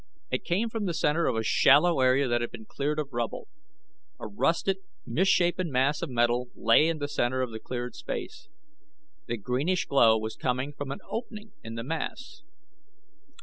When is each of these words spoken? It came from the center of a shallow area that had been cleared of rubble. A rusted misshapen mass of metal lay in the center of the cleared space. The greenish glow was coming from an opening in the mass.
It 0.31 0.43
came 0.43 0.67
from 0.67 0.85
the 0.87 0.95
center 0.95 1.27
of 1.27 1.35
a 1.35 1.43
shallow 1.43 1.99
area 1.99 2.27
that 2.27 2.41
had 2.41 2.49
been 2.49 2.65
cleared 2.65 2.97
of 2.97 3.13
rubble. 3.13 3.47
A 4.19 4.25
rusted 4.27 4.77
misshapen 5.05 5.71
mass 5.71 6.01
of 6.01 6.09
metal 6.09 6.49
lay 6.55 6.87
in 6.87 6.97
the 6.97 7.07
center 7.07 7.43
of 7.43 7.51
the 7.51 7.59
cleared 7.59 7.93
space. 7.95 8.47
The 9.27 9.37
greenish 9.37 9.85
glow 9.85 10.17
was 10.17 10.35
coming 10.35 10.73
from 10.73 10.89
an 10.89 11.01
opening 11.07 11.51
in 11.63 11.75
the 11.75 11.83
mass. 11.83 12.41